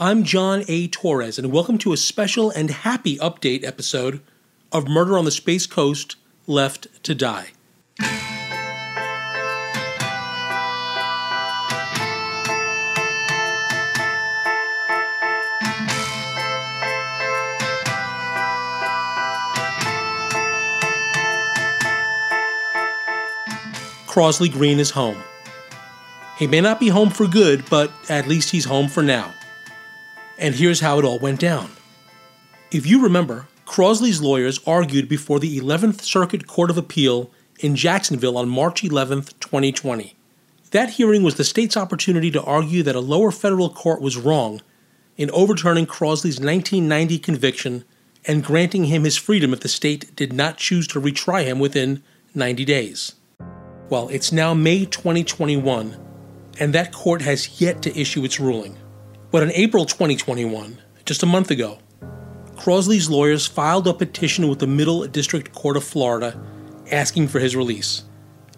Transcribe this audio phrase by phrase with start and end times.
[0.00, 0.86] I'm John A.
[0.86, 4.20] Torres, and welcome to a special and happy update episode
[4.70, 6.14] of Murder on the Space Coast
[6.46, 7.48] Left to Die.
[24.06, 25.20] Crosley Green is home.
[26.38, 29.34] He may not be home for good, but at least he's home for now.
[30.38, 31.70] And here's how it all went down.
[32.70, 38.38] If you remember, Crosley's lawyers argued before the 11th Circuit Court of Appeal in Jacksonville
[38.38, 40.14] on March 11, 2020.
[40.70, 44.62] That hearing was the state's opportunity to argue that a lower federal court was wrong
[45.16, 47.84] in overturning Crosley's 1990 conviction
[48.24, 52.02] and granting him his freedom if the state did not choose to retry him within
[52.34, 53.14] 90 days.
[53.88, 55.96] Well, it's now May 2021,
[56.60, 58.76] and that court has yet to issue its ruling.
[59.30, 61.78] But in April 2021, just a month ago,
[62.56, 66.40] Crosley's lawyers filed a petition with the Middle District Court of Florida
[66.90, 68.04] asking for his release.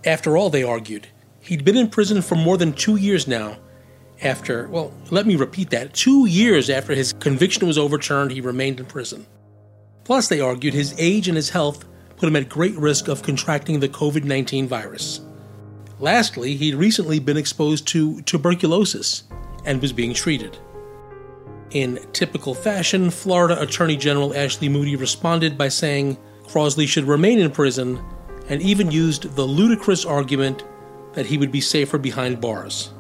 [0.05, 1.09] After all, they argued,
[1.41, 3.59] he'd been in prison for more than two years now.
[4.23, 8.79] After, well, let me repeat that two years after his conviction was overturned, he remained
[8.79, 9.27] in prison.
[10.05, 11.85] Plus, they argued his age and his health
[12.17, 15.21] put him at great risk of contracting the COVID 19 virus.
[15.99, 19.25] Lastly, he'd recently been exposed to tuberculosis
[19.65, 20.59] and was being treated.
[21.71, 27.51] In typical fashion, Florida Attorney General Ashley Moody responded by saying Crosley should remain in
[27.51, 28.03] prison
[28.49, 30.65] and even used the ludicrous argument
[31.13, 32.91] that he would be safer behind bars.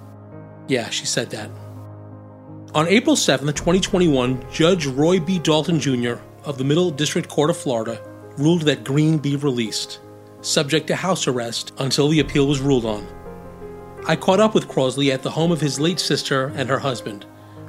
[0.68, 1.50] Yeah, she said that.
[2.72, 5.40] On April 7, 2021, Judge Roy B.
[5.40, 6.14] Dalton Jr.
[6.44, 8.00] of the Middle District Court of Florida
[8.38, 9.98] ruled that Green be released,
[10.40, 13.04] subject to house arrest until the appeal was ruled on.
[14.06, 17.24] I caught up with Crosley at the home of his late sister and her husband,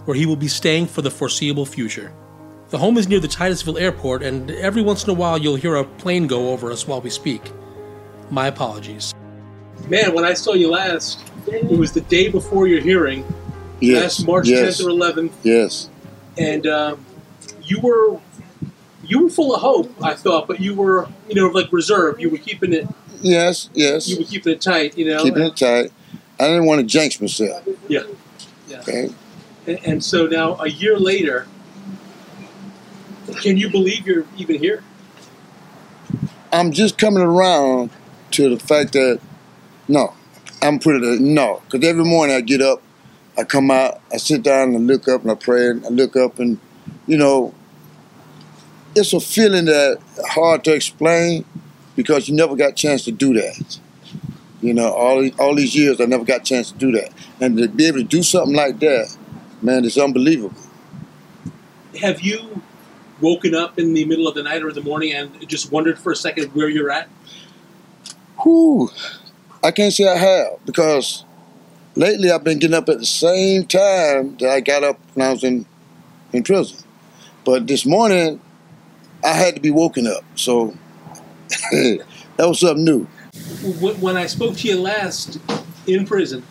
[0.05, 2.11] where he will be staying for the foreseeable future.
[2.69, 5.75] The home is near the Titusville airport, and every once in a while you'll hear
[5.75, 7.51] a plane go over us while we speak.
[8.29, 9.13] My apologies.
[9.89, 13.25] Man, when I saw you last, it was the day before your hearing,
[13.81, 14.19] Yes.
[14.19, 15.89] last March yes, 10th or 11th, Yes.
[16.37, 17.05] and um,
[17.63, 18.19] you were
[19.03, 22.21] you were full of hope, I thought, but you were you know like reserved.
[22.21, 22.87] You were keeping it
[23.21, 23.69] Yes.
[23.73, 24.07] Yes.
[24.07, 25.23] you were keeping it tight, you know.
[25.23, 25.91] Keeping it tight.
[26.41, 27.67] I didn't want to jinx myself.
[27.87, 28.01] Yeah.
[28.67, 28.79] Yeah.
[28.79, 29.09] Okay.
[29.67, 31.47] And, and so now, a year later,
[33.41, 34.83] can you believe you're even here?
[36.51, 37.91] I'm just coming around
[38.31, 39.19] to the fact that
[39.87, 40.15] no,
[40.63, 42.81] I'm pretty it no, because every morning I get up,
[43.37, 45.89] I come out, I sit down and I look up and I pray and I
[45.89, 46.59] look up and
[47.05, 47.53] you know,
[48.95, 51.45] it's a feeling that hard to explain
[51.95, 53.79] because you never got a chance to do that.
[54.61, 57.57] You know, all all these years I never got a chance to do that, and
[57.57, 59.15] to be able to do something like that,
[59.61, 60.55] man, it's unbelievable.
[61.99, 62.61] Have you
[63.21, 65.97] woken up in the middle of the night or in the morning and just wondered
[65.97, 67.09] for a second where you're at?
[68.43, 68.89] Whew.
[69.63, 71.23] I can't say I have because
[71.95, 75.31] lately I've been getting up at the same time that I got up when I
[75.31, 75.65] was in,
[76.33, 76.77] in prison.
[77.45, 78.39] But this morning,
[79.23, 80.23] I had to be woken up.
[80.35, 80.75] So
[81.71, 81.99] that
[82.39, 83.07] was something new.
[83.79, 85.39] Wh- When I spoke to you last
[85.87, 86.43] in prison,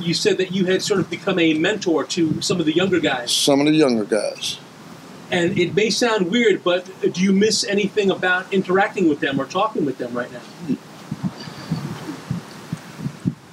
[0.00, 3.00] you said that you had sort of become a mentor to some of the younger
[3.00, 3.32] guys.
[3.32, 4.58] Some of the younger guys.
[5.30, 9.44] And it may sound weird, but do you miss anything about interacting with them or
[9.46, 10.76] talking with them right now?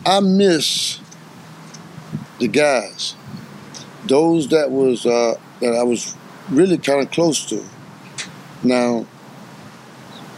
[0.05, 0.99] I miss
[2.39, 3.15] the guys,
[4.05, 6.13] those that was uh, that I was
[6.49, 7.63] really kind of close to.
[8.63, 9.05] Now,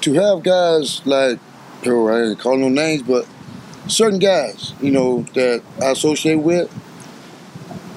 [0.01, 1.39] to have guys like,
[1.87, 3.27] oh, I ain't call no names, but
[3.87, 6.71] certain guys, you know, that I associate with,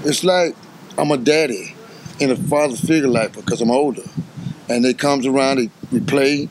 [0.04, 0.54] it's like
[0.96, 1.74] I'm a daddy
[2.20, 4.02] in a father figure like because I'm older,
[4.68, 6.48] and it comes around, he, we play,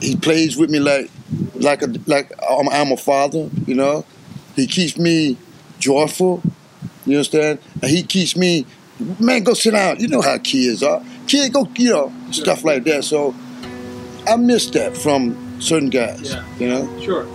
[0.00, 1.10] he plays with me like
[1.54, 4.04] like a like I'm, I'm a father, you know.
[4.54, 5.36] He keeps me
[5.78, 6.42] joyful.
[7.04, 7.58] You understand?
[7.82, 8.66] And he keeps me,
[9.20, 10.00] man, go sit down.
[10.00, 11.02] You know how kids are.
[11.26, 13.04] Kid, go, you know, stuff like that.
[13.04, 13.34] So
[14.26, 16.32] I miss that from certain guys.
[16.32, 16.44] Yeah.
[16.58, 17.00] You know?
[17.00, 17.26] Sure.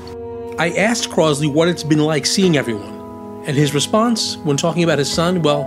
[0.59, 4.99] I asked Crosley what it's been like seeing everyone, and his response when talking about
[4.99, 5.63] his son, well,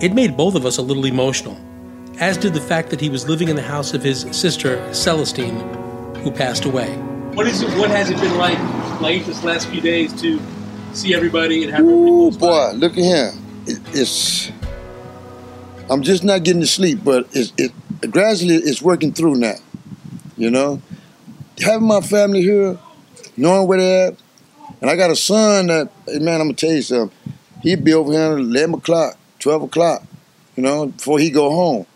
[0.00, 1.56] It made both of us a little emotional,
[2.18, 5.56] as did the fact that he was living in the house of his sister, Celestine,
[6.18, 6.90] who passed away.
[7.34, 8.58] What is it, what has it been like,
[9.00, 10.40] like this last few days to
[10.92, 12.46] see everybody and have everybody Ooh, close by?
[12.46, 13.44] boy, look at him.
[13.66, 14.50] It, it's.
[15.88, 17.72] I'm just not getting to sleep, but it's, it
[18.10, 19.54] gradually it's working through now.
[20.36, 20.82] You know,
[21.60, 22.78] having my family here,
[23.36, 24.16] knowing where they're at,
[24.80, 27.16] and I got a son that, hey, man, I'm gonna tell you something.
[27.62, 30.02] He'd be over here at 11 o'clock, 12 o'clock,
[30.56, 31.86] you know, before he go home.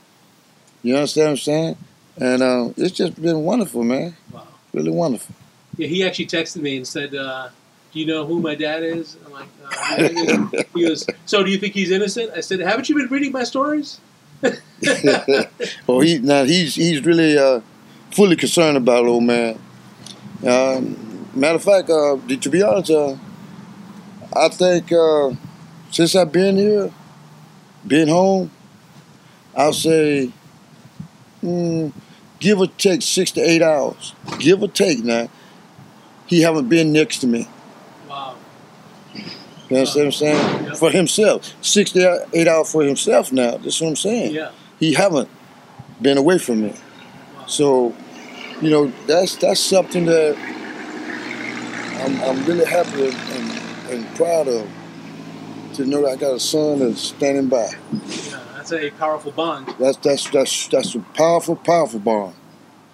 [0.83, 1.77] You understand what I'm saying?
[2.17, 4.17] And uh, it's just been wonderful, man.
[4.33, 4.47] Wow.
[4.73, 5.35] Really wonderful.
[5.77, 7.51] Yeah, he actually texted me and said, uh,
[7.93, 10.63] "Do you know who my dad is?" I'm like, uh, yeah.
[10.75, 13.45] he goes, "So do you think he's innocent?" I said, "Haven't you been reading my
[13.45, 14.01] stories?"
[15.89, 17.61] oh, he now he's he's really uh,
[18.11, 19.59] fully concerned about old man.
[20.47, 23.17] Um, matter of fact, uh, to be honest, uh,
[24.35, 25.31] I think uh,
[25.91, 26.93] since I've been here,
[27.87, 28.51] been home,
[29.57, 30.31] I'll say,
[31.43, 31.93] mm,
[32.39, 34.15] give or take six to eight hours.
[34.39, 35.29] Give or take now.
[36.27, 37.49] He haven't been next to me.
[38.09, 38.37] Wow.
[39.15, 40.65] You understand what I'm saying?
[40.65, 40.75] Yeah.
[40.75, 43.57] For himself, six to eight hours for himself now.
[43.57, 44.35] That's what I'm saying.
[44.35, 44.51] Yeah.
[44.79, 45.29] he haven't
[46.01, 46.75] been away from me.
[47.49, 47.95] So,
[48.61, 50.37] you know, that's that's something that
[52.05, 54.69] I'm, I'm really happy and, and, proud of
[55.75, 57.71] to know that I got a son that's standing by.
[57.93, 59.75] Yeah, that's a powerful bond.
[59.79, 62.35] That's that's that's that's a powerful, powerful bond.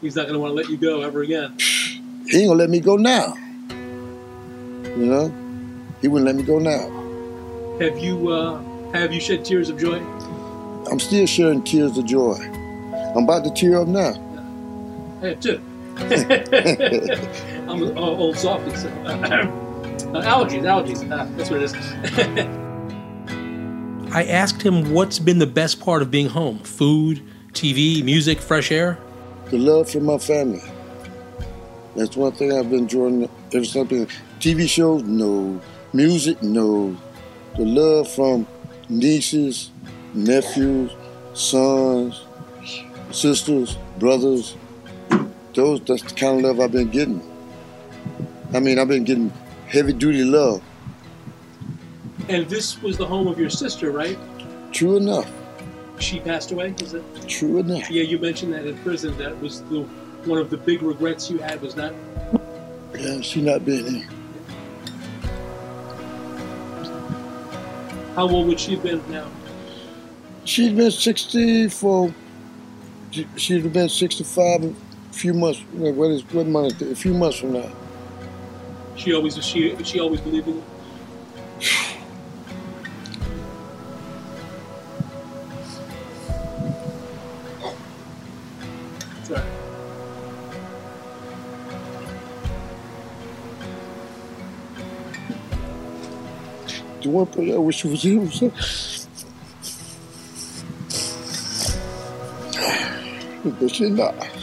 [0.01, 1.59] He's not going to want to let you go ever again.
[1.59, 3.35] He ain't gonna let me go now.
[4.97, 5.35] You know,
[6.01, 6.89] he wouldn't let me go now.
[7.81, 8.63] Have you uh,
[8.93, 9.99] have you shed tears of joy?
[10.91, 12.37] I'm still sharing tears of joy.
[13.17, 14.24] I'm about to tear up now.
[15.25, 15.61] I have too.
[17.69, 18.77] I'm an old softy.
[18.77, 19.63] So.
[20.05, 21.03] Uh, allergies, allergies.
[21.11, 21.75] Uh, that's what it is.
[24.15, 27.23] I asked him what's been the best part of being home food,
[27.53, 28.99] TV, music, fresh air.
[29.51, 30.63] The love for my family.
[31.97, 34.07] That's one thing I've been enjoying ever since I've been.
[34.39, 35.61] TV shows, no.
[35.93, 36.97] Music, no.
[37.57, 38.47] The love from
[38.89, 39.71] nieces,
[40.13, 40.93] nephews,
[41.33, 42.25] sons,
[43.11, 44.57] sisters, brothers.
[45.55, 47.23] Those that's the kind of love I've been getting.
[48.53, 49.31] I mean, I've been getting
[49.69, 50.63] heavy duty love.
[52.29, 54.19] And this was the home of your sister, right?
[54.73, 55.31] True enough.
[56.01, 56.75] She passed away.
[56.81, 57.05] Is it?
[57.29, 57.89] True enough.
[57.91, 59.17] Yeah, you mentioned that in prison.
[59.19, 59.83] That was the
[60.25, 61.93] one of the big regrets you had was not.
[62.99, 64.09] Yeah, she not being here.
[68.15, 69.29] How old would she have been now?
[70.45, 72.15] She'd been 64.
[73.11, 74.75] she- She'd have been 65 a
[75.15, 75.61] few months.
[75.73, 76.83] What is what month?
[76.83, 77.71] A few months from now.
[78.97, 80.57] She always she she always believed in.
[80.57, 80.65] you?
[89.21, 89.45] It's all right.
[97.03, 98.53] The one person I wish she was here.
[103.61, 104.34] But she not.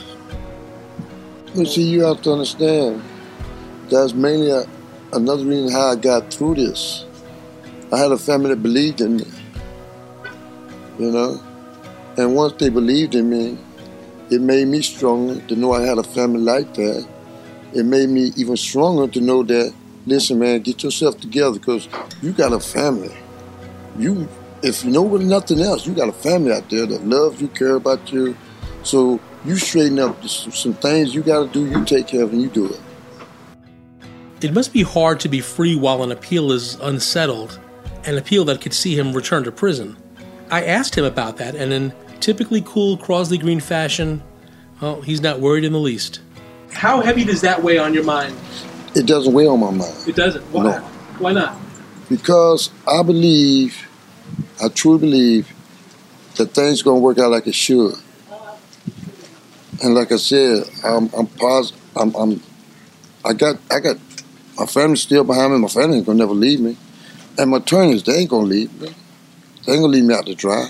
[1.53, 3.03] But see, you have to understand,
[3.89, 4.65] that's mainly a,
[5.11, 7.05] another reason how I got through this.
[7.91, 9.25] I had a family that believed in me,
[10.97, 11.41] you know?
[12.17, 13.57] And once they believed in me,
[14.29, 17.05] it made me stronger to know I had a family like that.
[17.73, 19.73] It made me even stronger to know that,
[20.05, 21.89] listen, man, get yourself together because
[22.21, 23.13] you got a family.
[23.97, 24.29] You,
[24.63, 27.75] if you know nothing else, you got a family out there that loves you, care
[27.75, 28.37] about you.
[28.83, 31.65] So you straighten up some things you got to do.
[31.69, 32.79] You take care of and you do it.
[34.41, 37.59] It must be hard to be free while an appeal is unsettled,
[38.05, 39.95] an appeal that could see him return to prison.
[40.49, 44.21] I asked him about that, and in typically cool Crosley Green fashion,
[44.81, 46.21] well, he's not worried in the least.
[46.71, 48.35] How heavy does that weigh on your mind?
[48.95, 50.43] It doesn't weigh on my mind It doesn't.
[50.51, 50.63] Why?
[50.63, 50.79] No.
[51.19, 51.55] Why not?
[52.11, 53.87] because I believe,
[54.61, 55.53] I truly believe
[56.35, 57.93] that things gonna work out like it should.
[59.83, 61.81] And like I said, I'm, I'm positive.
[61.95, 62.41] I'm, I'm,
[63.25, 63.97] I got, I got
[64.57, 65.59] my family still behind me.
[65.59, 66.77] My family ain't gonna never leave me,
[67.37, 68.93] and my attorneys they ain't gonna leave me.
[69.65, 70.69] They ain't gonna leave me out to dry.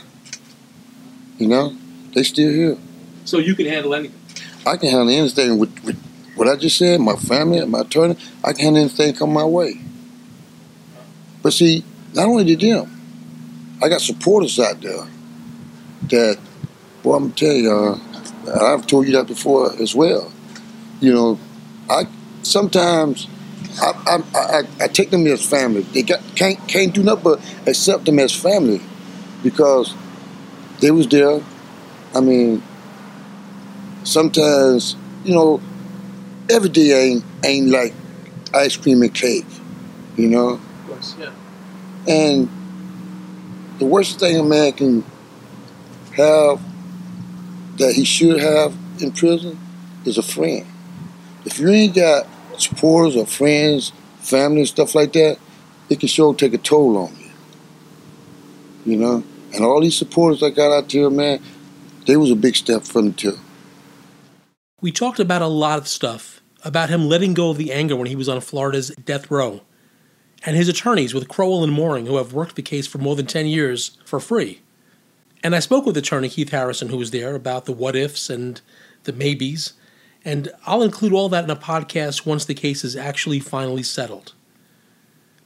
[1.37, 1.75] You know,
[2.13, 2.77] they still here.
[3.25, 4.17] So you can handle anything.
[4.65, 6.01] I can handle anything with, with
[6.35, 7.01] what I just said.
[7.01, 9.81] My family, and my attorney, I can handle anything come my way.
[11.41, 15.07] But see, not only did them, I got supporters out there
[16.09, 16.37] that,
[17.01, 18.10] boy, I'm gonna tell you, uh,
[18.47, 20.31] I've told you that before as well.
[20.99, 21.39] You know,
[21.89, 22.07] I
[22.43, 23.27] sometimes
[23.81, 25.81] I, I, I, I take them as family.
[25.83, 28.81] They got can't can't do nothing but accept them as family.
[29.43, 29.95] because
[30.81, 31.41] they was there.
[32.15, 32.63] I mean,
[34.03, 35.61] sometimes you know,
[36.49, 37.93] every day ain't ain't like
[38.53, 39.45] ice cream and cake,
[40.17, 40.49] you know.
[40.53, 41.31] Of course, yeah.
[42.07, 42.49] And
[43.79, 45.03] the worst thing a man can
[46.17, 46.61] have
[47.77, 49.59] that he should have in prison
[50.05, 50.65] is a friend.
[51.45, 55.37] If you ain't got supporters or friends, family, stuff like that,
[55.89, 57.31] it can sure take a toll on you.
[58.85, 59.23] You know?
[59.53, 61.41] And all these supporters I got out there, man,
[62.07, 63.37] they was a big step for me too.
[64.79, 68.07] We talked about a lot of stuff about him letting go of the anger when
[68.07, 69.61] he was on Florida's death row,
[70.45, 73.25] and his attorneys with Crowell and Moring, who have worked the case for more than
[73.25, 74.61] 10 years for free.
[75.43, 78.61] And I spoke with attorney Keith Harrison, who was there, about the what ifs and
[79.03, 79.73] the maybes,
[80.23, 84.33] and I'll include all that in a podcast once the case is actually finally settled.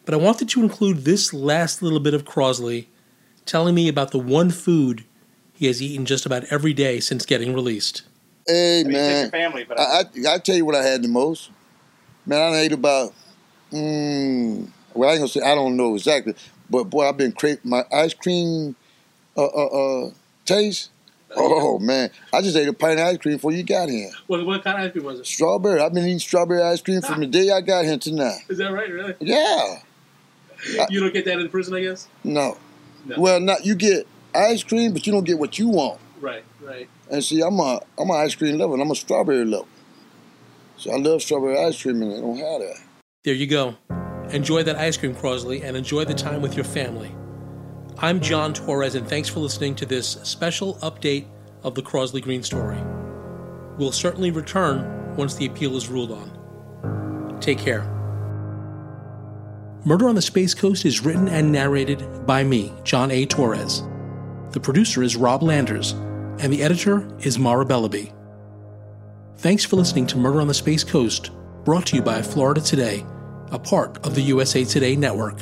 [0.04, 2.88] But I wanted to include this last little bit of Crosley
[3.46, 5.06] telling me about the one food
[5.54, 8.04] he has eaten just about every day since getting released.
[8.46, 11.08] Hey I mean, man, family, but I, I I tell you what I had the
[11.08, 11.50] most.
[12.26, 13.14] Man, I ate about.
[13.72, 16.36] Mm, well, I ain't gonna say I don't know exactly,
[16.70, 18.76] but boy, I've been cra my ice cream,
[19.38, 20.12] uh, uh, uh,
[20.46, 20.92] taste.
[21.36, 24.10] Oh man, I just ate a pint of ice cream before you got here.
[24.28, 25.26] What, what kind of ice cream was it?
[25.26, 25.82] Strawberry.
[25.82, 28.36] I've been eating strawberry ice cream from the day I got here to now.
[28.48, 28.90] Is that right?
[28.90, 29.16] Really?
[29.20, 29.80] Yeah.
[30.90, 32.08] You don't get that in prison, I guess.
[32.24, 32.58] No.
[33.06, 33.20] No.
[33.20, 36.00] Well, not you get ice cream, but you don't get what you want.
[36.20, 36.90] Right, right.
[37.12, 39.68] And see, I'm a I'm an ice cream lover, and I'm a strawberry lover.
[40.78, 42.78] So I love strawberry ice cream, and they don't have that.
[43.24, 43.76] There you go.
[44.32, 47.14] Enjoy that ice cream, Crosley, and enjoy the time with your family.
[48.00, 51.28] I'm John Torres, and thanks for listening to this special update
[51.64, 52.78] of the Crosley Green story.
[53.78, 57.38] We'll certainly return once the appeal is ruled on.
[57.40, 57.84] Take care.
[59.86, 63.26] Murder on the Space Coast is written and narrated by me, John A.
[63.26, 63.82] Torres.
[64.52, 65.94] The producer is Rob Landers,
[66.40, 68.14] and the editor is Mara Bellaby.
[69.38, 71.32] Thanks for listening to Murder on the Space Coast,
[71.64, 73.06] brought to you by Florida Today,
[73.52, 75.42] a part of the USA Today network.